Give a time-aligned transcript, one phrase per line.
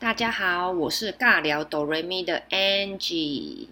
[0.00, 3.66] 大家好，我是尬聊哆瑞咪的 Angie。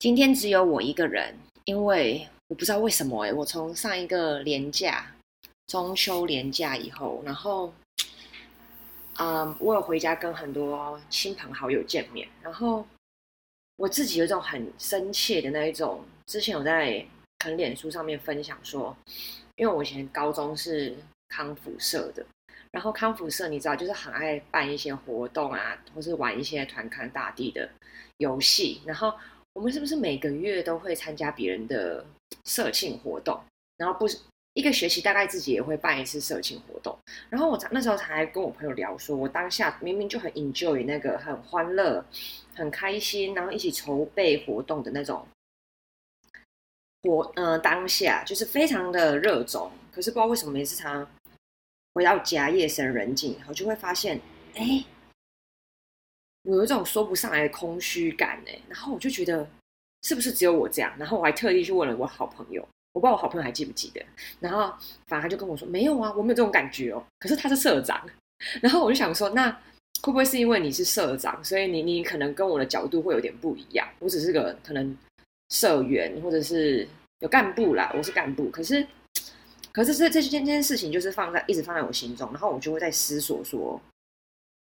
[0.00, 5.14] 今天只有我一个人，因为我不知道为什么诶，我从上一个连假，
[5.68, 7.72] 中秋连假以后，然后，
[9.18, 12.84] 嗯，我有回家跟很多亲朋好友见面，然后
[13.76, 17.06] 我自己有一种很深切的那一种，之前有在
[17.38, 18.96] 可能脸书上面分享说，
[19.54, 20.96] 因为我以前高中是
[21.28, 22.26] 康复社的。
[22.72, 27.68] 然后康复社你知道，就是很爱办一些活动啊，或是玩一些团康大地的
[28.16, 28.80] 游戏。
[28.86, 29.12] 然后
[29.52, 32.02] 我们是不是每个月都会参加别人的
[32.46, 33.38] 社庆活动？
[33.76, 34.18] 然后不是
[34.54, 36.96] 一个学期大概自己也会办一次社庆活动。
[37.28, 42.02] 然后我那时候才跟我朋友聊说，我当下明明就很 enjoy 那个很欢乐、
[42.54, 45.26] 很开心，然后一起筹备活动的那种
[47.02, 49.70] 活，呃，当下就是非常的热衷。
[49.94, 51.06] 可是不知道为什么每次常。
[51.94, 54.18] 回到家，夜深人静以后，就会发现，
[54.54, 54.84] 哎，
[56.44, 59.46] 我有一种说不上来的空虚感，哎，然后我就觉得，
[60.02, 60.92] 是不是只有我这样？
[60.98, 64.02] 然后我还特地去问了我好朋友，我不知道我好朋友还记不记得。
[64.40, 64.74] 然后，
[65.06, 67.04] 反正他就跟我说，没有啊，我没有这种感觉哦。
[67.18, 68.04] 可是他是社长，
[68.62, 69.50] 然后我就想说，那
[70.02, 73.86] 会不会是因为你是社长，所以你你可能跟我的角度会有点不一样？
[73.98, 74.96] 我只是个可能
[75.50, 78.86] 社员，或者是有干部啦，我是干部，可是。
[79.72, 83.80] 可是这这件这件事情就是放在一直放在我心中，然后我就会在思索说，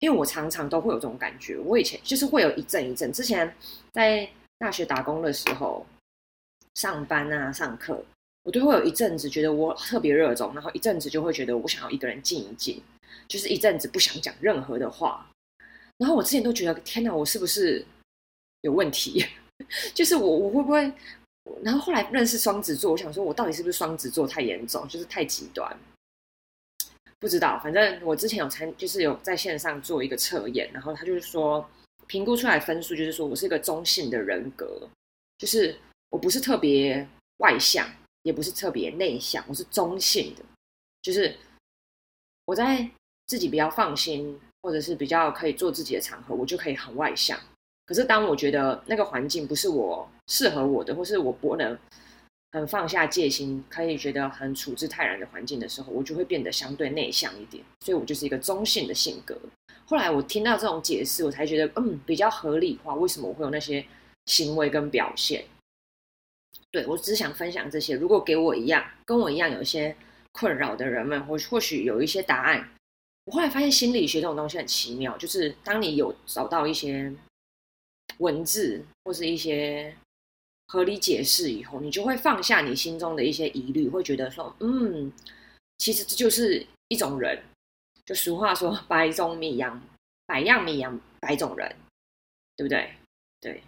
[0.00, 3.52] 因为我常常都会有这种感觉，我以前就是会有一阵一阵，之前
[3.92, 4.28] 在
[4.58, 5.86] 大学打工的时候，
[6.74, 8.04] 上班啊上课，
[8.42, 12.82] 我都会有一阵子觉得我特别热衷，然后一阵子就会觉得我想要一个人静一静，
[13.26, 15.26] 就是一阵子不想讲任何的话，
[15.96, 17.82] 然后我之前都觉得天哪，我是不是
[18.60, 19.24] 有问题？
[19.92, 20.92] 就是我我会不会？
[21.62, 25.76] 然后后来认识双子座，我想说，我到底是不是双子座太严重，就是太极端？
[27.18, 31.68] 不知道，反正我之前有参，就是有在线上做一个测验，然后他就是说，
[32.06, 34.88] 评估出来分数就是说我是一个中性的人格，
[35.38, 35.76] 就是
[36.10, 37.06] 我不是特别
[37.38, 37.88] 外向，
[38.22, 40.44] 也不是特别内向，我是中性的，
[41.02, 41.36] 就是
[42.44, 42.88] 我在
[43.26, 47.38] 自己比较放心，或者是比较可以做自己的场合，我就可以很外向。
[47.88, 51.74] 可是当我觉得那个环境不是我适合我的，或是我不能
[52.52, 57.64] 很放下戒心，可以觉得很处之泰然的环境的时候，我就会变得相对内向一点。
[57.80, 59.34] 所以我就是一个中性的性格。
[59.86, 62.94] 后来我听到这种解释，我才觉得嗯，比较合理化。
[62.94, 63.82] 为什么我会有那些
[64.26, 65.46] 行为跟表现？
[66.70, 67.94] 对，我只想分享这些。
[67.94, 69.96] 如果给我一样，跟我一样有一些
[70.32, 72.68] 困扰的人们，或或许有一些答案。
[73.24, 77.10] 我后来发现心理学这种东西很奇妙，就是当你有找到一些。
[78.18, 79.94] 文字或是一些
[80.66, 85.12] 合理解释以后，你就会放下你心中的一些疑虑，会觉得说，嗯，
[85.78, 87.42] 其实这就是一种人。
[88.04, 89.80] 就俗话说，百种米养
[90.26, 91.76] 百样米养百种人，
[92.56, 92.90] 对不对？
[93.40, 93.62] 对。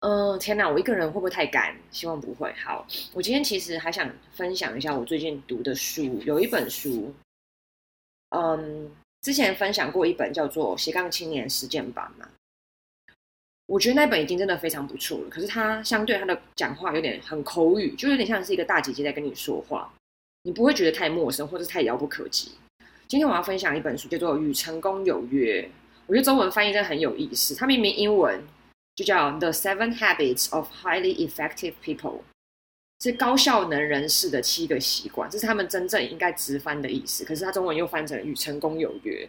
[0.00, 1.74] 嗯、天哪，我一个人会不会太干？
[1.90, 2.52] 希望不会。
[2.52, 7.14] 好，我今天其实还想分享一下我最近读的书，有一本书，
[8.28, 8.90] 嗯，
[9.22, 12.28] 之前分享过一本叫做《斜杠青年实践版》嘛。
[13.66, 19.90] 我觉得那本已经真的非常不错了，可是他相对他的讲话有点很口语，就有点像是一个大姐姐在跟你说话，
[20.42, 22.52] 你不会觉得太陌生或者太遥不可及。
[23.08, 25.62] 今天我要分享一本书，叫做《与成功有约》，
[26.06, 27.54] 我觉得中文翻译真的很有意思。
[27.54, 28.42] 它明明英文
[28.96, 32.18] 就叫《The Seven Habits of Highly Effective People》，
[33.00, 37.24] 是高效能人士的七个习惯，这是他们真正应该直翻的意思。
[37.24, 39.26] 可是它中文又翻成《与成功有约》。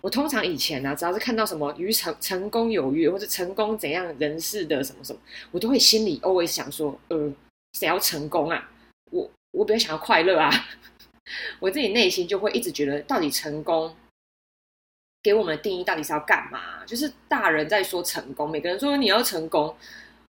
[0.00, 5.18] 我通常以前呢、啊，只要是看到什么与成成功有约，或者成功怎样人士的什么什么，
[5.50, 7.32] 我都会心里 always 想说，呃，
[7.78, 8.70] 谁要成功啊？
[9.10, 10.50] 我我比较想要快乐啊。
[11.58, 13.96] 我自己内心就会一直觉得，到底成功
[15.22, 16.84] 给我们的定义到底是要干嘛？
[16.84, 19.74] 就是大人在说成功，每个人说你要成功，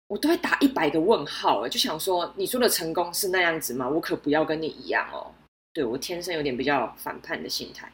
[0.07, 3.89] 我都会打一百个问号，就想说，你说的成功是那样子吗？
[3.89, 5.33] 我可不要跟你一样哦。
[5.73, 7.91] 对，我天生有点比较反叛的心态。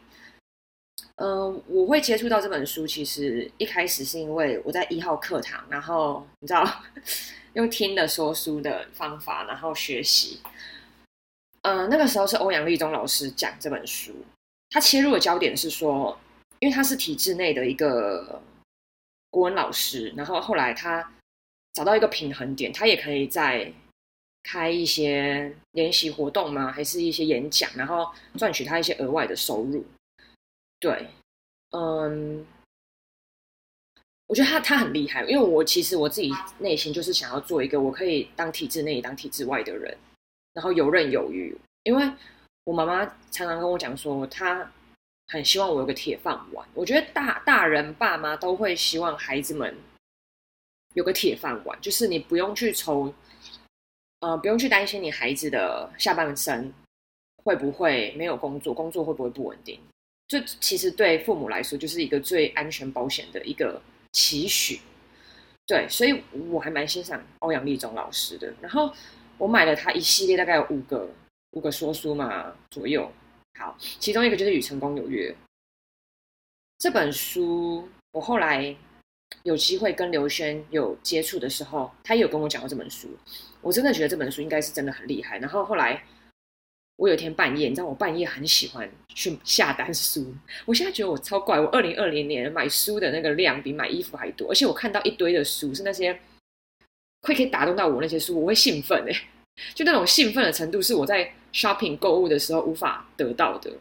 [1.23, 6.68] 嗯、我会接触到这本书，其实一开始是因为我在一号课堂，然后你知道，
[7.53, 10.39] 用听的说书的方法，然后学习。
[11.62, 14.12] 嗯、那个时候是欧阳立中老师讲这本书，
[14.71, 16.18] 他切入的焦点是说，
[16.57, 18.41] 因为他是体制内的一个
[19.29, 21.07] 国文老师，然后后来他
[21.74, 23.71] 找到一个平衡点，他也可以在
[24.41, 26.71] 开一些联习活动吗？
[26.71, 29.85] 还是一些演讲，然后赚取他一些额外的收入。
[30.81, 31.07] 对，
[31.69, 32.44] 嗯，
[34.25, 39.95] 我觉得他他很厉害，因为我其实我自己内心就是想要做一个我可以当体制内当体制外的人，
[40.54, 41.56] 然后游刃有余。
[41.83, 42.12] 因为
[42.63, 44.72] 我妈妈常常跟我讲说，她
[45.28, 46.68] 很希望我有个铁饭碗。
[46.74, 49.77] 我觉得大大人爸妈都会希望孩子们
[50.95, 53.13] 有个铁饭碗，就是你不用去愁，
[54.22, 56.74] 呃，不用去担心你孩子的下半生
[57.44, 59.80] 会不会没有工作，工作会不会不稳定。
[60.31, 63.81] 这其实对父母来说就是一个最安全保险的一个
[64.13, 64.80] 期许。
[65.68, 68.54] 对，所以我还蛮欣赏欧阳立中老师的。
[68.62, 68.89] 然后
[69.38, 71.10] 我买了他一系列，大概有五个
[71.51, 73.12] 五个说书嘛左右。
[73.60, 75.30] 好，其中一个就是《与成功有约》
[76.77, 78.74] 这本书，我后来
[79.44, 83.10] 有机会跟刘轩有接触的时候，他也有跟我讲过这本书。
[83.60, 85.38] 我真的觉得这本书应该是真的很厉害。
[85.39, 86.01] 然后后来。
[87.01, 90.31] 我有一天半夜，你知道我半夜很喜欢去下单书。
[90.65, 96.13] 我现在觉得我超怪，我二零二零年买书的那个量比买衣服还多，而且我看到一堆的书是那些
[97.24, 99.21] 会可以打动到我那些书，我会兴奋哎，
[99.74, 103.71] 就那种兴奋的程度是我在 shopping 购物的时候无法得到的。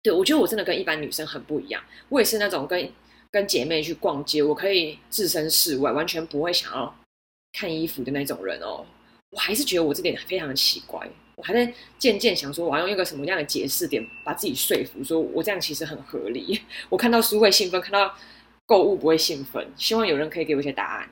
[0.00, 2.88] 对，我觉得我真的跟一般女生很不一样，我也是那种跟
[3.32, 6.94] 跟姐妹去逛街，我可以置身事外，完全不会想要
[7.54, 8.86] 看衣服的那种人哦。
[9.30, 11.08] 我还是觉得我这点非常奇怪。
[11.40, 16.60] 我还在渐渐想说，我要用一个什么样的解释点把自己说服，说我这样其实很合理。
[16.90, 18.14] 我看到书会兴奋，看到
[18.66, 19.66] 购物不会兴奋。
[19.74, 21.08] 希望有人可以给我一些答案。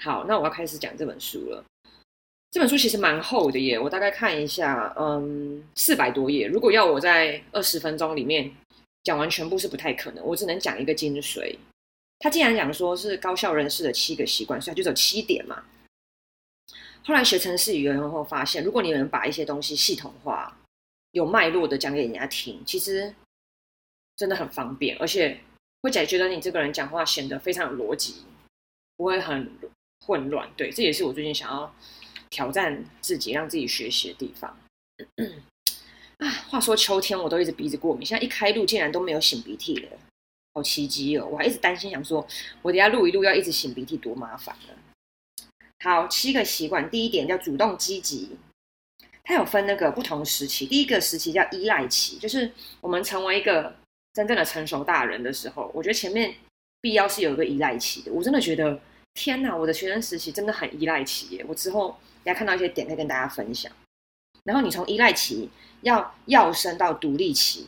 [0.00, 1.64] 好，那我要开始讲这本书了。
[2.52, 6.46] 这本书其实蛮厚的耶，我大概看一下，嗯，四百多页。
[6.46, 8.48] 如果要我在二十分钟里面
[9.02, 11.56] 讲完全部是不太可能，我只能讲一个精髓。
[12.20, 15.60] 他既然讲说是高效人士的七个习惯，所以他就只有七点嘛。
[17.06, 20.58] 后来学程式语言后，发现如果你能把一些东西系统化、
[21.12, 23.14] 有脉络的讲给人家听，其实
[24.16, 25.38] 真的很方便，而且
[25.82, 28.24] 会觉得你这个人讲话显得非常有逻辑，
[28.96, 29.48] 不会很
[30.04, 30.50] 混乱。
[30.56, 31.72] 对，这也是我最近想要
[32.28, 34.58] 挑战自己、让自己学习的地方。
[36.18, 39.90] 啊，话说秋天我都一直鼻子过敏，现在一开录竟然都没有擤鼻涕了，
[40.54, 41.28] 好奇迹哦！
[41.30, 42.26] 我还一直担心，想说
[42.62, 44.74] 我等下录一录要一直擤鼻涕，多麻烦呢。
[45.80, 46.90] 好，七个习惯。
[46.90, 48.36] 第一点叫主动积极，
[49.22, 50.66] 它有分那个不同时期。
[50.66, 52.50] 第一个时期叫依赖期，就是
[52.80, 53.76] 我们成为一个
[54.14, 55.70] 真正的成熟大人的时候。
[55.74, 56.34] 我觉得前面
[56.80, 58.12] 必要是有一个依赖期的。
[58.12, 58.80] 我真的觉得，
[59.14, 61.44] 天哪，我的学生时期真的很依赖期耶。
[61.46, 63.70] 我之后大家看到一些点，可以跟大家分享。
[64.44, 65.48] 然后你从依赖期
[65.82, 67.66] 要要升到独立期，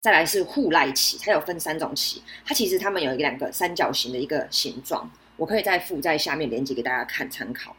[0.00, 2.22] 再来是互赖期，它有分三种期。
[2.46, 5.10] 它其实它们有一个两个三角形的一个形状。
[5.40, 7.74] 我可以再附在下面连接给大家看参考。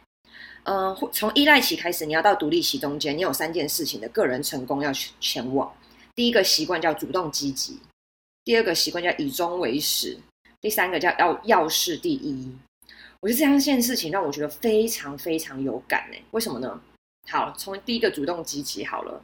[0.64, 5.72] 嗯、从依赖期开始，你要到独立期中间，你有三件事情的个人成功要去前往。
[6.16, 7.78] 第一个习惯叫主动积极，
[8.42, 10.18] 第二个习惯叫以终为始，
[10.60, 12.52] 第三个叫要要事第一。
[13.20, 16.80] 我觉得这三件事情让我觉得非常非常有感诶，为什么呢？
[17.30, 19.22] 好，从第一个主动积极好了，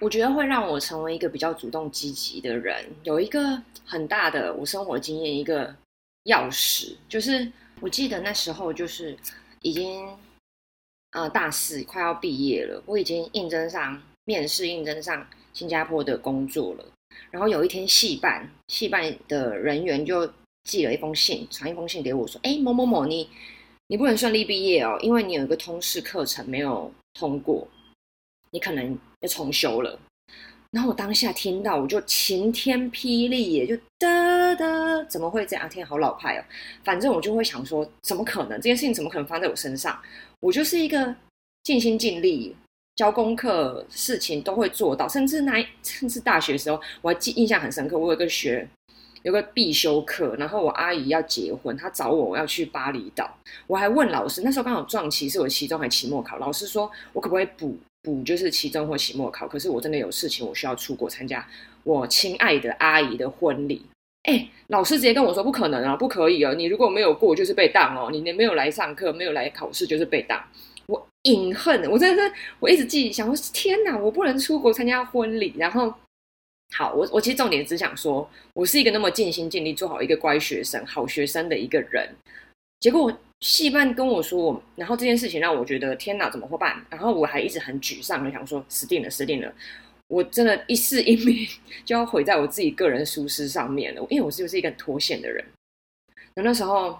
[0.00, 5.74] 我觉得会让我成为一个比较主动积极的人，有一个很大的我生活经验一个
[6.26, 7.50] 钥匙就是。
[7.82, 9.18] 我记得那时候就是
[9.60, 10.08] 已经
[11.10, 16.84] 呃大四快要毕业了，我已经应征上面试，应征上新加坡的工作了。
[17.32, 20.32] 然后有一天系办系办的人员就
[20.62, 23.28] 寄了一封信，传一封信给我说：“哎，某某某，你
[23.88, 27.66] 你不能顺利毕业哦，因为你有一个通识课程没有通过，
[28.52, 29.98] 你可能要重修了。”
[30.72, 35.68] 然后我当下听到，我就晴天霹雳耶，就哒哒，怎么会这样？
[35.68, 36.44] 天，好老派哦！
[36.82, 38.52] 反正我就会想说，怎么可能？
[38.52, 40.00] 这件事情怎么可能发生在我身上？
[40.40, 41.14] 我就是一个
[41.62, 42.56] 尽心尽力
[42.96, 47.98] 交功课，事情都会做到，甚至那甚至大学的时候，我还记印象很深刻。
[47.98, 48.66] 我有个学，
[49.24, 53.30] 有个必修课，然后我阿姨要结婚，她找我，我要去巴厘岛，
[53.66, 57.76] 我还问老师，那时候刚好撞期是我期中还期末考，老师说我可不可以补？
[58.02, 61.46] 补就是期中或期末考，可是我真的有事情，我需要出国参加
[61.84, 63.82] 我亲爱的阿姨的婚礼。
[64.24, 66.54] 哎，老师直接跟我说不可能啊，不可以哦！
[66.54, 68.08] 你如果没有过，就是被当哦。
[68.12, 70.40] 你没有来上课，没有来考试，就是被当。
[70.86, 75.54] 我隐恨，我真的是，我一直记，想说天哪，我不能出国参加婚礼。
[75.56, 75.92] 然后，
[76.76, 82.08] 好，我我其实重点只想说，我是一个那么尽心尽力做好一个乖学生、好学生的一个人。
[82.82, 86.84] 结果戏班跟我说，然后这件事情让我觉得天哪，怎么会办？
[86.90, 89.54] 然后我还一直很沮丧的想说，死定了，死定了！
[90.08, 91.46] 我真的，一世英名
[91.84, 94.04] 就要毁在我自己个人舒适上面了。
[94.10, 95.44] 因为我是不是一个很脱线的人？
[96.34, 96.98] 那那时候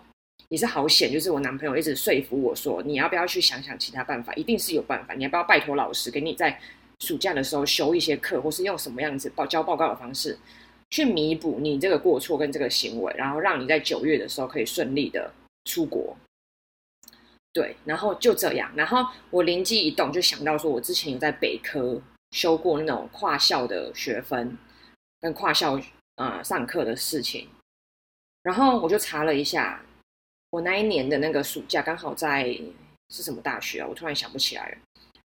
[0.51, 4.33] 也是好险，就是我男朋友一直说服我说，你要不要去想想其他办法？
[4.35, 5.15] 一定是有办法。
[5.15, 6.57] 你要不要拜托老师给你在
[7.01, 10.39] 暑假的时候修一些课，或是用什么样子报交报告的方式
[10.91, 15.29] 去弥补你这个过错跟这个行为，然后让你在九月的时候可以顺利的。
[15.65, 16.17] 出国，
[17.53, 22.01] 对，然后就这样，然后我灵机一动，就想到说，我之前有在北科
[22.33, 24.57] 修过那种跨校的学分，
[25.21, 25.81] 跟跨校
[26.17, 27.49] 啊、上课的事情。
[28.43, 29.85] 然后我就查了一下，
[30.51, 32.47] 我那一年的那个暑假刚好在
[33.11, 33.87] 是什么大学啊？
[33.89, 34.79] 我突然想不起来了。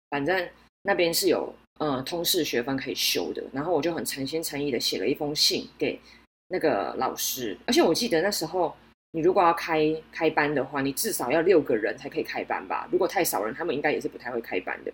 [0.10, 0.50] 反正
[0.84, 6.00] 那边是有呃通识学分可以修的，然后我就很诚心诚意的写了一封信给
[6.48, 7.58] 那个老师。
[7.66, 8.76] 而且我记得那时候，
[9.14, 12.88] 你如果要开开班的话，你至少要六个人才可以开班吧？
[12.92, 14.92] 如果太少人，他们应该也是不太会开班的。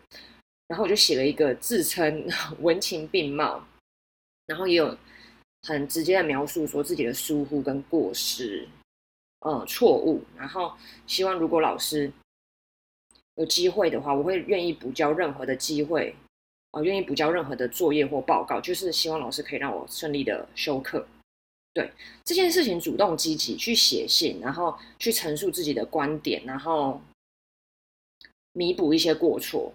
[0.67, 2.27] 然后我就写了一个自称
[2.61, 3.65] 文情并茂，
[4.45, 4.95] 然后也有。
[5.67, 8.65] 很直接的描述说自己的疏忽跟过失，
[9.41, 10.23] 呃，错误。
[10.37, 10.71] 然后
[11.05, 12.09] 希望如果老师
[13.35, 16.15] 有机会的话，我会愿意补交任何的机会，
[16.71, 21.05] 呃，愿意补交任何的作业或报告，就是希望老师可以让我顺利的修课。
[21.73, 21.91] 对
[22.25, 27.01] 这件事情，主动积极去写信，然后去陈述自己的观点，然后
[28.53, 29.73] 弥补一些过错。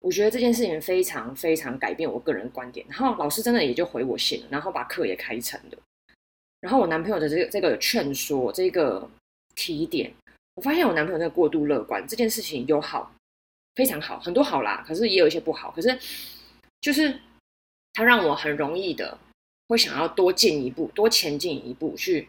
[0.00, 5.78] 我觉得这件事情非常非常改变我个人观点，然后老师真的也就回我信了，然后把课也开成了。
[6.60, 9.08] 然后我男朋友的这个这个劝说，这个
[9.56, 10.12] 提点，
[10.54, 13.12] 我发现我男朋友那过度乐观，这件事情有好，
[13.74, 15.72] 非常好，很多好啦，可是也有一些不好。
[15.72, 15.98] 可是
[16.80, 17.18] 就是
[17.94, 19.18] 他让我很容易的
[19.68, 22.28] 会想要多进一步，多前进一步去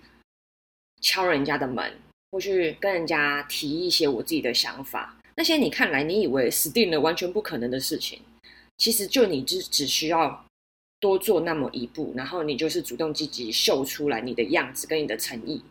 [1.02, 1.94] 敲人家的门，
[2.32, 5.16] 或去跟人家提一些我自己的想法。
[5.36, 8.20] 那些你看来你以为死定了、完全不可能的事情，
[8.78, 10.46] 其实就你只只需要
[11.00, 15.62] 多做那么一步，然后你就是主动积极秀出来你的样子跟你的诚意，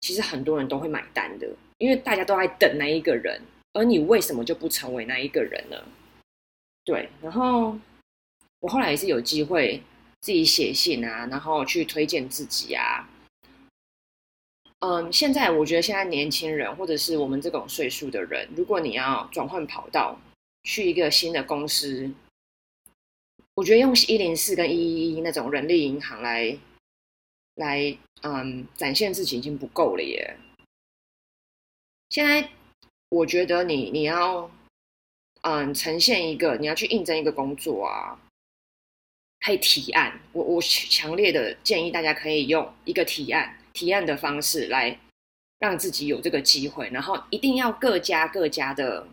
[0.00, 1.46] 其实很多人都会买单的，
[1.76, 3.42] 因为大家都在等那一个人，
[3.74, 5.76] 而你为什么就不成为那一个人呢？
[6.82, 7.78] 对，然后
[8.60, 9.82] 我后来也是有机会
[10.20, 13.08] 自己写信啊，然后去推荐自己啊。
[14.80, 20.18] 嗯，现在我觉得现在年轻人或者是我们这种岁数的人，如果你要转换跑道
[20.62, 22.10] 去一个新的公司，
[23.54, 26.56] 我觉得用一零四跟一一一那种人力银行来
[27.56, 30.38] 来嗯展现自己已经不够了耶。
[32.08, 32.48] 现在
[33.10, 34.50] 我觉得你你要
[35.42, 38.18] 嗯呈现一个你要去应征一个工作啊，
[39.44, 40.20] 可以提案。
[40.32, 43.56] 我我强烈的建议大家可以用一个提案。
[43.72, 44.98] 提案的方式来
[45.60, 49.06] 让自己有这个机会，然后一定要各家各家的，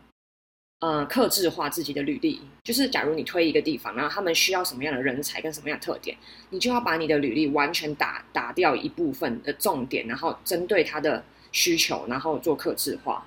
[0.80, 2.42] 呃，克制化自己的履历。
[2.64, 6.18] 就是假如你推一个地方，然后他们需要什么样的人才跟什么样的特点，
[6.50, 13.26] 你就要把你的履历完全打打掉一部分的重点，然后针对他的需求，然后做克制化。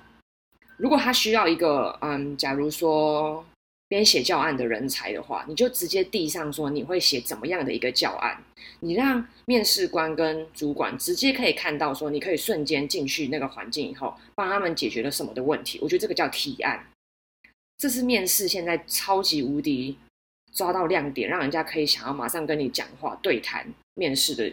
[0.75, 3.45] 如果他需要一个，嗯，假如说。
[3.91, 8.41] 编写教案的人才的话，你就直接递上说你会写怎么样的一个教案，
[8.79, 15.77] 你让面试官跟主管直接可以看到说你可以瞬间进去那个环境以后，帮他们解决了什么的问题。
[15.81, 16.87] 我觉得这个叫提案，
[17.77, 19.97] 这是面试现在超级无敌
[20.53, 24.49] 抓到亮点，让人家可以想要马上跟你讲话对谈面试的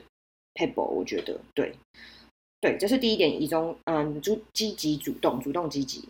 [0.54, 0.83] paper。
[0.83, 1.73] 我觉得对，
[2.61, 6.09] 对，这是第一点，以终嗯，主积极主动，主动积极。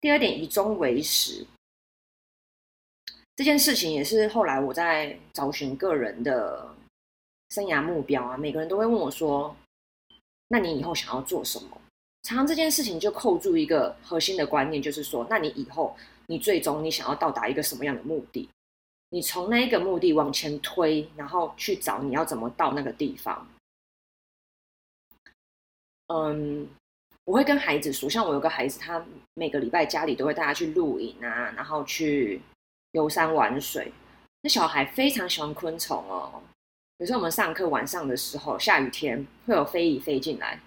[0.00, 1.44] 第二点，以终为始。
[3.38, 6.74] 这件事情也是后来我在找寻个人的
[7.50, 9.54] 生涯目标啊，每个人都会问我说
[10.50, 11.80] ：“那你以后想要做什么？”
[12.24, 18.50] 常常这件事情就扣住一个核心的观念，就是说，那你以后你最终你想要到达一个什么样的目的？
[19.10, 23.46] 你从那一个目的往前推，然后去找你要怎么到那个地方。
[26.08, 26.68] 嗯，
[27.22, 32.42] 我会跟孩子说，像我有个孩子，他每个礼拜家里都会带他去露营啊，然后去。
[32.98, 33.92] 游山玩水，
[34.42, 36.42] 那小孩非常喜欢昆虫哦。
[36.98, 40.60] 有时候我们上课晚上的时候，下雨天会有飞蚁飞进来，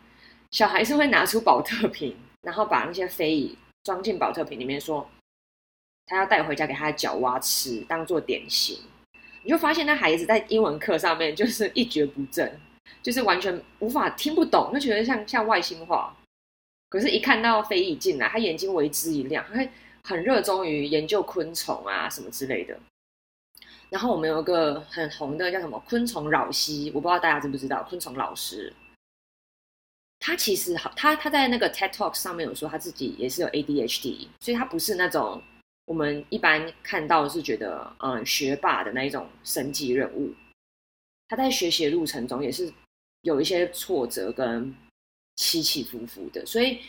[0.51, 5.05] 小孩是会拿出宝特瓶，然后把那些飞蚁装进宝特瓶里面，说
[6.05, 8.79] 他要带回家给他的脚蛙吃，当做点心。
[9.43, 12.57] 你就发现那孩子在英文课上面就是一蹶不振，
[13.03, 16.15] 就是完全无法听不懂，就觉得像像外星话。
[16.87, 19.69] 可是，一看到飞蚁进来，他眼睛为之一亮，他会。
[20.03, 22.77] 很热衷于研究昆虫啊，什么之类的。
[23.89, 28.73] 然后我们有一个很红的叫什么昆虫老师，我不知道大家知不知道昆虫老师。
[30.19, 35.41] 他其实好，他他在那个 TED Talk 上面有说他自己也是有 ADHD，所以他不是那种
[35.85, 40.33] 我们一般看到是觉得嗯学霸的那一种神级人物。
[41.27, 42.71] 他在学习的路程中也是
[43.21, 44.73] 有一些挫折跟
[45.35, 46.79] 起起伏伏的，所以。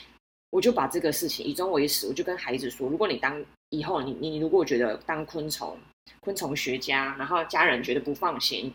[0.52, 5.78] 我就把这个事情以终为始，我就跟孩子说：如果你当以后你你如果觉得当昆虫
[6.20, 8.70] 昆虫学家，然后家人觉得不放心，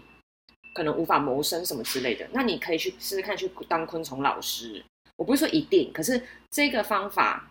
[0.74, 4.84] 可能无法谋生什么之类的，那你可以去试试看去当昆虫老师。
[5.18, 6.20] 我不是说一定，可是
[6.50, 7.48] 这个方法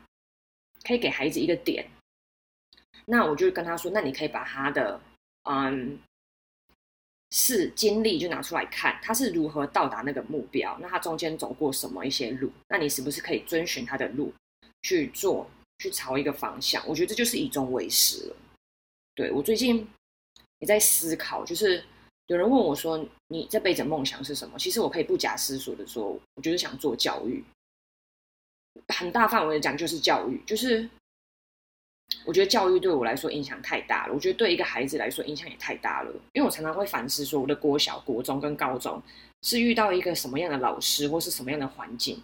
[0.82, 1.86] 可以给孩子一个点。
[3.04, 5.00] 那我就跟他说：那你可以把他的
[5.44, 5.96] 嗯
[7.38, 14.32] 是经历就拿出来看，他是如何到达那个目标，那他中间走过什么一些路，那你是不是可以遵循他的路
[14.80, 15.46] 去做，
[15.80, 16.82] 去朝一个方向？
[16.88, 18.36] 我觉得这就是以终为始了。
[19.14, 19.86] 对，我最近
[20.60, 21.84] 也在思考，就是
[22.28, 27.44] 有人问我说：“你这辈子梦想是什么？”其实我可以不假思索的说，我就是想做教育，
[28.88, 30.88] 很大范围的讲就是教育，就是。
[32.26, 34.12] 我觉得教育对我来说影响太大了。
[34.12, 39.00] 我觉得对一个孩子来说影响也太大了，因为我常常会反思说，我的国小、国中跟高中
[39.42, 42.20] 是遇到一个什么样的老师，或是什么样的环境，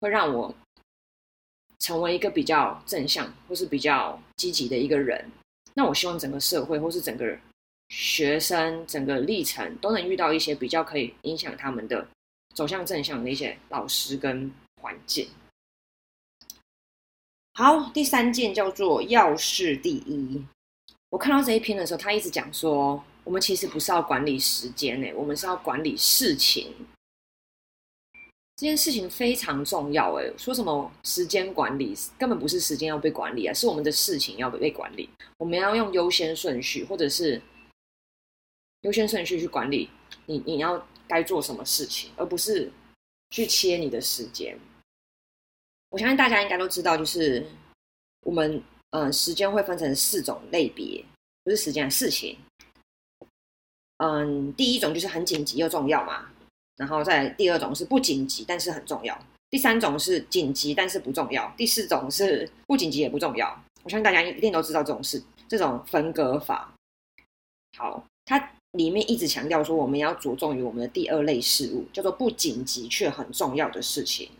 [0.00, 0.54] 会让我
[1.78, 5.30] 成为一个比较正向或是比较积极的一个人。
[5.72, 7.38] 那我希望整个社会或是整个
[7.88, 12.06] 学生整个历程都能遇到一些比较可以影响他们的
[12.54, 15.26] 走向正向的一些老师跟环境。
[17.54, 20.44] 好，第三件叫做要事第一。
[21.10, 26.72] 我看到这一篇的时候，他一直讲说，我们其实不是要管理时间诶，我们是要管理事情。
[28.56, 35.08] 这件事情非常重要诶，说什么时间管理，根本不是时间要被管理啊，是我们的事情要被管理。
[35.38, 37.42] 我们要用优先顺序，或者是
[38.82, 39.90] 优先顺序去管理
[40.26, 42.70] 你你要该做什么事情，而不是
[43.30, 44.58] 去切你的时间。
[45.90, 47.44] 我相信大家应该都知道，就是
[48.22, 51.04] 我们嗯，时间会分成四种类别，
[51.44, 52.38] 不是时间，事情。
[53.98, 56.26] 嗯，第一种就是很紧急又重要嘛，
[56.76, 59.16] 然后再第二种是不紧急但是很重要，
[59.50, 63.48] 第三种是紧急但是不重要，第四种是不紧急也不重要。
[63.82, 66.72] 我相信大家一定都知道这种事，这种分割法。
[67.76, 74.30] 好，它里面一直强调说，我们要着重于我们的第二类事物，叫做不紧急却很重要的事情。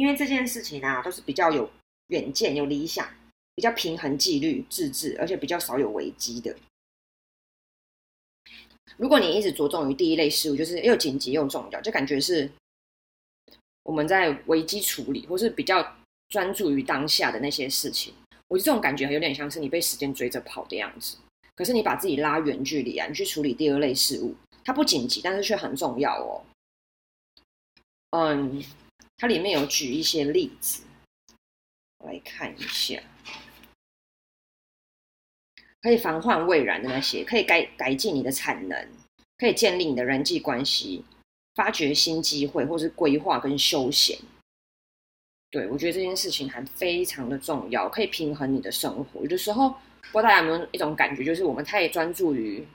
[0.00, 1.70] 因为这件事情啊，都是比较有
[2.06, 3.06] 远见、有理想，
[3.54, 6.56] 比较平衡纪律、自治，而且比较少有危机的。
[8.96, 12.50] 如果你一直着重于第一类事物，就是又紧急又重要，就感觉是
[13.82, 15.96] 我们在危机处理，或是比较
[16.30, 18.14] 专注于当下的那些事情。
[18.48, 21.18] 我觉得这种感觉有点像是你被时间追着跑的样子。
[21.54, 26.42] 可是你把自己拉远距离啊，你去处理第二类事物，它不紧急，但是却很重要哦。
[28.12, 28.64] 嗯。
[29.20, 30.82] 它里面有举一些例子，
[31.98, 32.98] 我来看一下，
[35.82, 38.88] 可以防患未然的那些，可以改改进你的产能，
[39.36, 41.04] 可以建立你的人际关系，
[41.54, 44.18] 发掘新机会，或是规划跟休闲。
[45.50, 49.20] 对，我觉得这件事情还非常的重要，可以平衡你的生活。
[49.20, 49.68] 有的时候，
[50.12, 52.66] 不知道大家有没有一种感觉，就是我们太专注于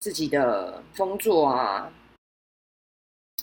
[0.00, 1.92] 自己的工作啊，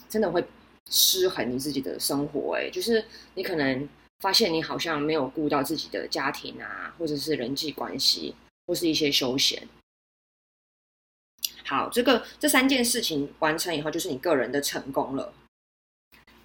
[0.10, 0.46] 真的会。
[0.92, 3.88] 失衡你自己的生活，哎，就是你可能
[4.20, 8.36] 发现你好像没有顾到自己的家庭啊，或者是人际关系，
[8.68, 9.68] 或是一些休闲。
[11.66, 15.34] 好，这个这三件事情完成以后，就是你个人的成功了，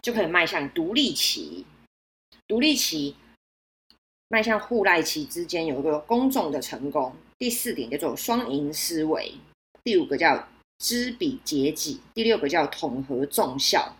[0.01, 1.67] 就可以迈向独立期。
[2.49, 3.15] 独立期
[4.29, 7.15] 迈向互赖期之间有一个公众的成功。
[7.39, 9.35] 第四点叫做双赢思维，
[9.85, 10.49] 第五个叫
[10.79, 13.97] 知彼解己，第六个叫统合众效。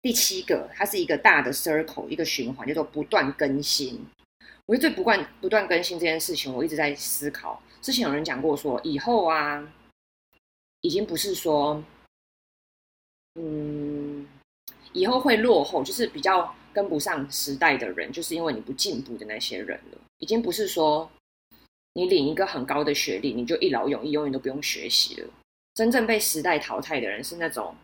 [0.00, 4.06] 第七个，它是一个大的 circle，一个循环，叫做不断更新。
[4.66, 7.60] 我觉得对不断不断更新这件事情，我一直在思考。
[7.82, 9.66] 之前有人讲过说，以后啊，
[10.82, 11.82] 已经不是说，
[13.34, 14.26] 嗯，
[14.92, 19.98] 以后会落后，就是比较跟不上时代的人，就是因为你不进步的那些人了。
[20.18, 21.10] 已经不是说
[21.94, 25.28] 你领一个很高的学历，你就一劳永逸，永远都不用学习了。
[25.74, 27.74] 真正被时代淘汰的人是那种。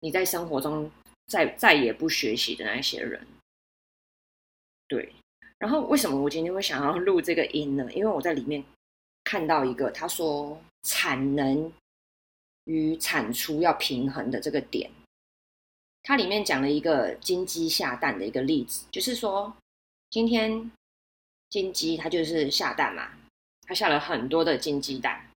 [0.00, 0.90] 你在生活中
[1.26, 3.26] 再再也不学习的那些人，
[4.86, 5.12] 对。
[5.58, 7.92] 然后为什么我今天会想要录这个音呢？
[7.92, 8.62] 因为我在里面
[9.24, 11.72] 看到一个他说产能
[12.62, 14.88] 与产出要平衡的这个点。
[16.04, 19.52] 它里面讲了一个金鸡下蛋的一个例子，就是说
[20.10, 20.70] 今天
[21.50, 23.10] 金鸡它就是下蛋嘛，
[23.62, 25.28] 它下了很多的金鸡蛋，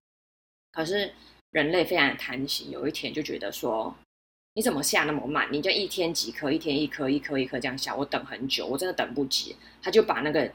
[0.71, 1.13] 可是
[1.51, 3.93] 人类非常的贪心，有一天就觉得说。
[4.55, 5.51] 你怎么下那么慢？
[5.51, 9.55] 你就一天几颗，一天一颗，一颗一颗这样下，我等很久，我真的等不及。
[9.81, 10.51] 他就把那个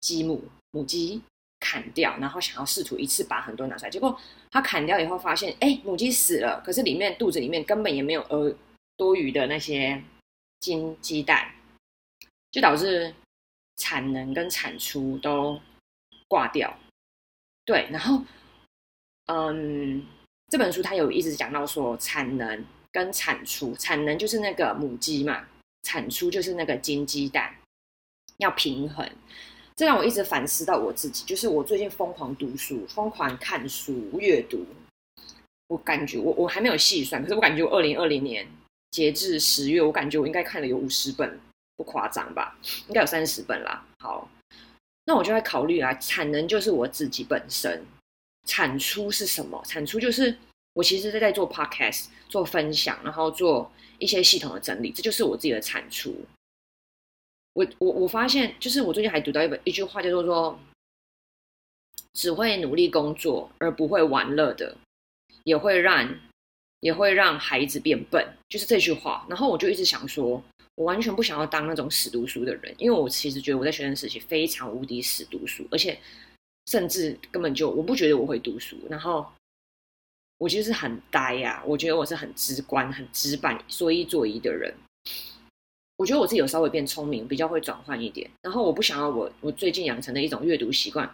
[0.00, 1.22] 鸡母母鸡
[1.58, 3.90] 砍掉，然后想要试图一次把很多拿出来。
[3.90, 4.14] 结果
[4.50, 8.54] 他砍掉以后发现，哎，母鸡死了，可是里面肚子里面根本也没有呃
[8.98, 10.02] 多余的那些
[10.60, 11.50] 金鸡蛋，
[12.50, 13.14] 就导致
[13.76, 15.58] 产能跟产出都
[16.28, 16.78] 挂掉。
[17.64, 18.22] 对，然后
[19.28, 20.06] 嗯，
[20.48, 22.62] 这本书他有一直讲到说产能。
[22.94, 25.44] 跟产出，产能就是那个母鸡嘛，
[25.82, 27.52] 产出就是那个金鸡蛋，
[28.36, 29.04] 要平衡。
[29.74, 34.64] 这让我一直反思到我自己，就是我最近疯狂读书，疯狂看书、阅读，
[35.66, 38.46] 我感觉我我还没有细算，可是我感觉我二零二零年
[38.92, 41.40] 截至十月，我感觉我应该看了有五十本，
[41.76, 42.56] 不夸张吧？
[42.86, 43.84] 应该有三十本啦。
[43.98, 44.30] 好，
[45.04, 47.84] 那我就在考虑啊，产能就是我自己本身，
[48.46, 49.60] 产出是什么？
[49.66, 50.38] 产出就是
[50.74, 56.14] 我其实是在做 podcast，做分享，然后做一些系统的整理，这就是我自己的产出。
[57.54, 60.58] 我我我发现，就是我最近还读到一本一句话，叫做说，
[62.14, 64.76] 只会努力工作而不会玩乐的，
[65.44, 66.18] 也会让
[66.80, 69.24] 也会让孩子变笨，就是这句话。
[69.28, 70.42] 然后我就一直想说，
[70.74, 75.96] 我完全不想要当那种死读书的人，因为我其实觉得我在学生时期非常无敌死读书，而且
[76.66, 78.76] 甚至根本就我不觉得我会读书。
[78.90, 79.24] 然后
[80.38, 84.74] 我其实是很呆呀、啊，我觉得我是很直观、很直板、说一做一的人。
[85.96, 88.28] 我觉得我自己有稍微变聪明，比较会转换一点。
[88.42, 91.08] 然后我不想要我我最近养成的一种阅读习惯，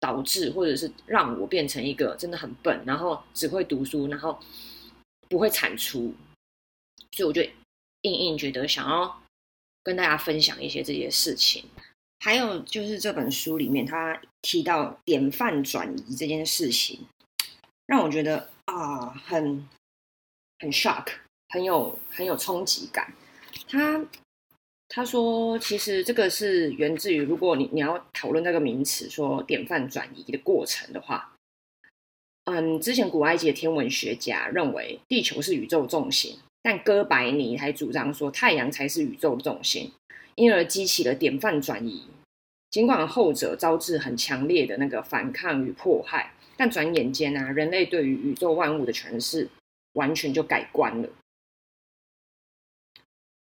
[0.00, 4.38] 导致或者是让我变成一个真的很笨，然后只会读书，然后
[5.28, 6.12] 不会产出。
[7.12, 7.40] 所以我就
[8.02, 9.22] 硬硬觉得想要
[9.84, 11.64] 跟大家分享一些这些事情。
[12.18, 17.06] 还有就是这本书里面他提到典范转移这件事情，
[17.86, 19.68] 让我觉得啊很
[20.60, 21.06] 很 shock，
[21.48, 23.12] 很有很有冲击感。
[23.68, 24.04] 他。
[24.86, 31.34] 他说：“其实这个是源自于，如果你你要讨论那个名词，说典范转移的过程的话，
[32.44, 39.90] 嗯，之前古埃及的天文学家认为地球是宇宙重心，但哥白尼还主张说太阳才是宇宙重心，
[40.36, 42.04] 因而激起了典范转移。
[42.70, 49.48] 尽管后者招致很强烈的那个反抗与迫害，但转眼间啊，人类对于宇宙万物的诠释
[49.94, 51.08] 完全就改观了。”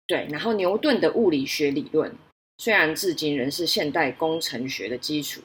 [0.07, 2.15] 对，然后牛顿的物理学理论
[2.60, 5.41] 虽然至今仍是现代工程学的基础，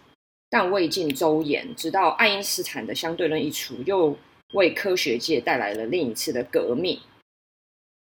[0.48, 1.74] 但未尽周延。
[1.74, 4.16] 直到爱因斯坦的相对论一出，又
[4.54, 7.00] 为科学界带来了另一次的革命。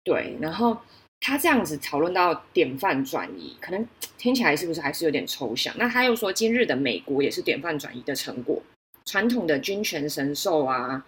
[0.02, 0.76] 对，然后
[1.20, 3.86] 他这样子讨论到典范转移，可能
[4.18, 5.72] 听起来是不是还是有点抽象？
[5.78, 8.60] 那他又说，今日的美国也是典范转移的成果。
[9.04, 11.06] 传统的君权神授啊，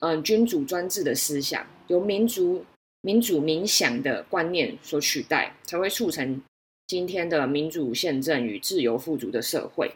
[0.00, 2.64] 嗯，君主专制的思想，由民族。
[3.06, 6.40] 民主冥想的观念所取代，才会促成
[6.86, 9.92] 今天的民主宪政与自由富足的社会。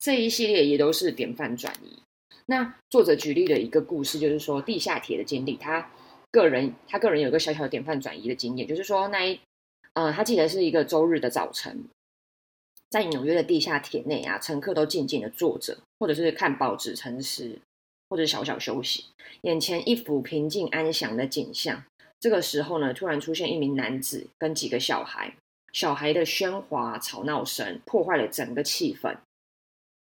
[0.00, 2.02] 这一系列也都是典范转移。
[2.46, 5.56] 那作者举例的一个故事，就是说地下铁的经历。
[5.56, 5.88] 他
[6.32, 9.38] 个人，他个人有个小小的典范转移的经验，就是说那一，
[9.92, 11.84] 呃，他记得是一个周日的早晨，
[12.90, 17.58] 在纽约的地下铁内啊，乘客都静静的坐着，或者是看报纸、沉思，
[18.08, 19.04] 或者小小休息，
[19.42, 21.84] 眼前一幅平静安详的景象。
[22.18, 25.34] 这个时候呢，突然出现一名男子跟几个小孩，
[25.72, 29.16] 小孩的喧哗吵闹声破坏了整个气氛。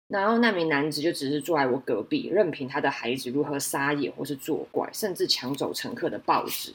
[0.09, 6.75] 然后那名男子就只是坐在我隔壁，任凭他的孩子如何撒野或是作怪，甚至抢走乘客的报纸。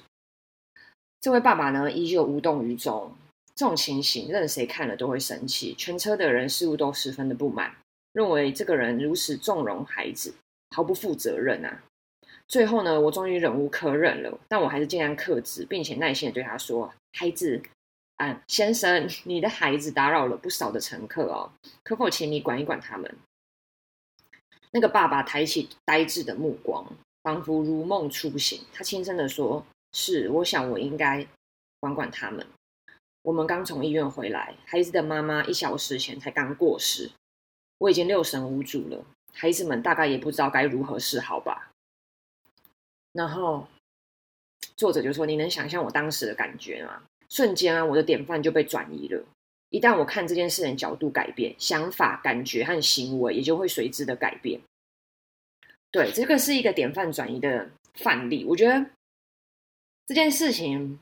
[1.20, 3.12] 这位爸爸呢，依旧无动于衷。
[3.58, 5.74] 这种情形，任谁看了都会生气。
[5.74, 7.76] 全车的人似乎都十分的不满，
[8.14, 10.32] 认为这个人如此纵容孩子，
[10.76, 11.82] 毫不负责任啊。
[12.48, 17.60] 最后呢，我终于忍无可忍了，但我还是尽量克制，并且耐心的对他说：“孩子，
[18.18, 21.52] 啊，先生，你的孩子打扰了不少的乘客哦，
[21.84, 23.12] 可否请你管一管他们？”
[24.70, 26.86] 那个爸爸抬起呆滞的目光，
[27.24, 28.62] 仿佛如梦初醒。
[28.72, 31.26] 他轻声的说：“是，我想我应该
[31.80, 32.46] 管管他们。
[33.28, 37.12] 我们刚从医院回来，孩子的妈妈一小时前才刚过世，
[37.78, 39.06] 我已经六神无主了。
[39.34, 41.70] 孩子们大概也不知道该如何是好吧。”
[43.12, 43.68] 然后，
[44.78, 47.04] 作者就说：“你能想象我当时的感觉吗？
[47.28, 49.22] 瞬间啊，我的典范就被转移了。
[49.72, 54.62] 一旦我看这件事的角度改变，想法、感觉和行为也就会随之的改变。
[55.92, 58.46] 对，这个是一个典范转移的范例。
[58.46, 58.90] 我觉得
[60.06, 60.98] 这件事情，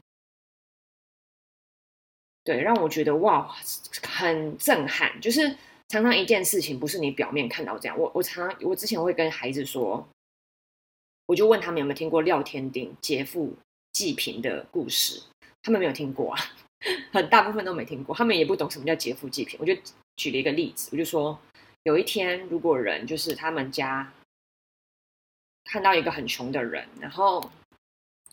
[2.46, 3.54] 对，让我觉得哇，
[4.02, 5.20] 很震撼。
[5.20, 5.58] 就是
[5.90, 8.00] 常常一件事情不是你表面看到这样。
[8.00, 10.08] 我我常常我之前会跟孩子说。”
[11.28, 13.52] 我就问他们有没有听过廖天丁劫富
[13.94, 15.20] 济贫的故事，
[15.64, 16.40] 他们没有听过啊，
[17.12, 19.60] 很大部分都没听过，他们也不懂什么叫劫富济贫。
[19.60, 19.76] 我就
[20.18, 21.36] 举了一个例子，我就说
[21.82, 24.14] 有一天，如果人就是他们家
[25.64, 27.52] 看到一个很穷的人，然后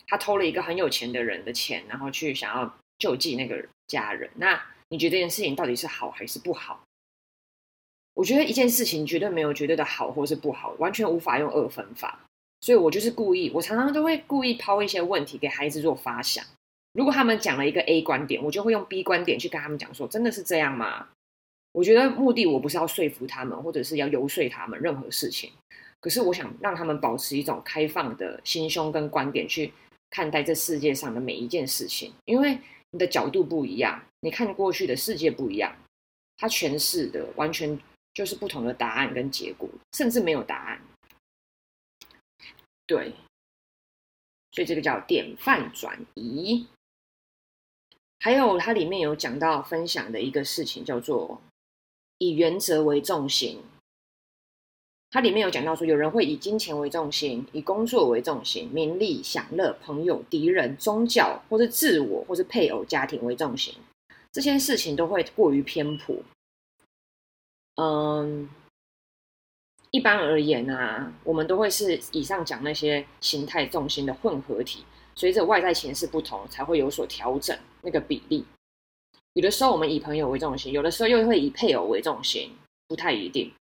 [0.05, 6.83] 他偷了一个很有钱的人的钱，然后去想要救济那个家人，那你觉得这件事情到底是好还是不好？
[8.13, 12.19] 我觉得一件事情绝对没有绝对的好或是不好，完全无法用二分法。
[12.61, 16.45] 所以我就是故意，我常常都会故意抛一些问题给孩子做发想。
[16.93, 21.07] 如果他们讲了一个 A 观点，我就会用 B 观点去跟他们讲说，真的是这样吗？
[21.71, 25.51] 我觉得目的我不是要说服他们，或者是要游说他们任何事情。
[25.99, 29.73] 可是我想让他们保持一种开放的心胸跟观点去
[30.11, 32.59] 看待这世界上的每一件事情，因为
[32.93, 35.75] 你的角度不一样，你看过去的世界不一样，
[36.37, 37.77] 他诠释的完全
[38.13, 40.81] 就是不同的答案跟结果，甚至没有答案。
[42.85, 43.13] 对，
[44.51, 46.67] 所以这个叫典范转移。
[48.19, 51.41] 还有它里面有讲到分享的一个事情，叫做
[52.19, 53.63] 以原则为重心。
[55.13, 63.75] 它里面有讲到说，有人会以金钱为重心，以工作为重心，名利、享乐、朋友、敌人、宗教，或是自我，或是配偶、家庭为重心。
[64.31, 66.15] 这些事情都会过于偏颇。
[67.75, 68.49] 嗯。
[69.91, 78.43] 一般而言啊，我们都会是以上讲那些形态重心的混合体，随着外在形式不同，才会有所调整那个比例。
[79.33, 82.49] 有的时候我们以朋友为重心，有的时候又会以配偶为重心，
[82.87, 83.53] 不太一定。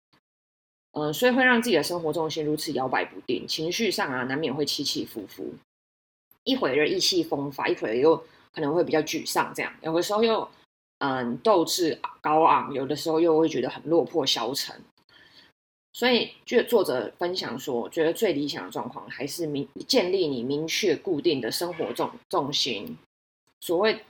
[0.93, 5.55] 嗯，所以会让自己的生活重心如此摇摆不定，情绪上啊难免会起起伏伏，
[6.45, 8.17] 一会儿意气风发，一会儿又
[8.53, 10.49] 可能会比较沮丧，这样有的时候又
[10.99, 14.75] 嗯斗志高昂，有的时候又会觉得很落魄消沉。
[15.93, 22.97] 所以，就作者分享说，我觉得最理想的状况还是明建立你明确固定的生活重重心。
[23.61, 24.05] 所谓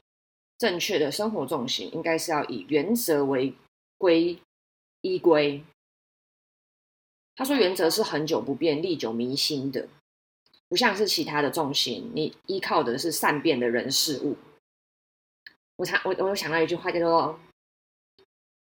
[0.58, 3.54] 正确的生活重心，应该是要以原则为
[3.96, 4.38] 归
[5.00, 5.62] 依归。
[7.40, 9.88] 他说，原则是恒久不变、历久弥新的，
[10.68, 14.36] 不像是其他的重心，你依靠的是善变的人事物。
[15.76, 17.40] 我常我我有想到一句话叫做：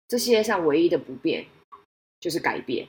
[0.06, 1.46] 这世界上唯一的不变
[2.20, 2.86] 就是改变。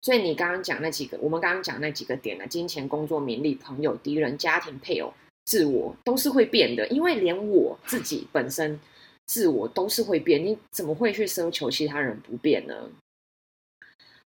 [0.00, 2.46] 所以你刚刚讲那几个，我们刚刚讲那几个点呢？
[2.46, 5.12] 金钱、工作、名利、朋友、敌人、家庭、配偶、
[5.44, 6.88] 自我，都是会变的。
[6.88, 8.80] 因为连我自己本身
[9.26, 12.90] 自我都是会变，你怎么会去奢求其他人不变呢？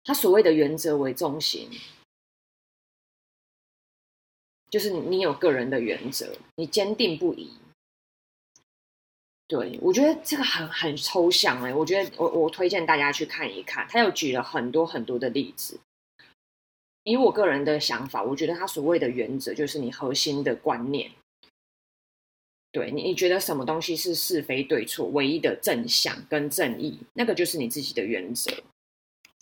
[0.09, 1.69] 他所谓的原则为中心，
[4.71, 7.53] 就是你有个人的原则，你坚定不移。
[9.45, 15.79] 对，我觉得这个很很抽象哎，我觉得我我推荐大家去看一看，他有举了很多很多的例子。
[17.03, 21.11] 以我个人的想法，我觉得他所谓的原则就是你核心的观念。
[22.71, 28.51] 对，你你觉得什么东西是是非对错，唯一的正向跟正义，那个就是你自己的原则。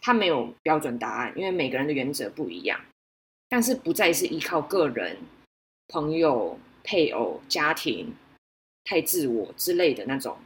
[0.08, 2.80] 他没有标准答案，因为每个人的原则不一样。
[3.50, 5.18] 但是不再是依靠个人、
[5.90, 8.16] 朋友、配偶、家庭。
[8.90, 10.38] 太自我之类的那种，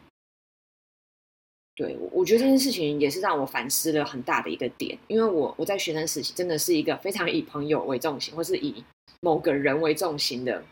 [1.76, 8.84] 对，我觉得这件事情也是让我反思了很大的一个点，因为我我在学生时期真的是一个非常以朋友为重心，或是以
[9.20, 10.66] 某个人为重心的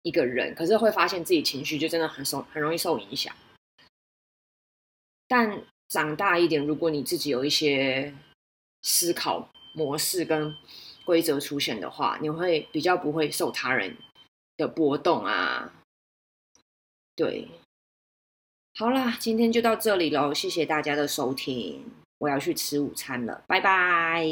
[0.00, 3.36] 一个人，可是会发现自己情绪就真的很受很容易受影响。
[5.26, 8.14] 但长大一点，如果你自己有一些
[8.82, 10.54] 思考模式跟
[11.04, 13.96] 规则出现的话，你会比较不会受他人
[14.56, 15.72] 的波动啊。
[17.16, 17.48] 对，
[18.76, 21.84] 好啦，今天就到这里喽，谢谢大家的收听，
[22.18, 24.24] 我要去吃午餐了，拜拜。